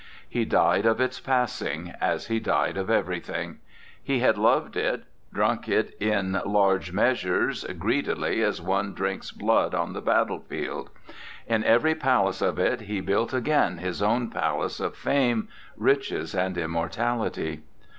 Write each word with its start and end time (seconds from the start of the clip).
He 0.27 0.45
died 0.45 0.87
of 0.87 0.99
its 0.99 1.19
passing, 1.19 1.93
as 2.01 2.25
he 2.25 2.39
died 2.39 2.75
of 2.75 2.89
every 2.89 3.19
thing. 3.19 3.59
He 4.01 4.17
had 4.17 4.35
loved 4.35 4.75
it, 4.75 5.01
had 5.01 5.03
drunk 5.31 5.69
it 5.69 5.93
in 5.99 6.41
large 6.43 6.91
measures, 6.91 7.63
greedily, 7.77 8.41
as 8.41 8.59
one 8.63 8.95
drinks 8.95 9.29
blood 9.29 9.75
on 9.75 9.93
the 9.93 10.01
battlefield. 10.01 10.89
In 11.45 11.63
every 11.63 11.93
palace 11.93 12.41
of 12.41 12.57
it 12.57 12.81
he 12.81 12.99
built 12.99 13.31
again 13.31 13.77
his 13.77 14.01
own 14.01 14.31
palace 14.31 14.79
of 14.79 14.95
fame, 14.95 15.49
riches, 15.77 16.33
and 16.33 16.57
immortality. 16.57 17.61